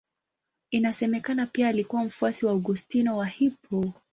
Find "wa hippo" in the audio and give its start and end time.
3.17-3.93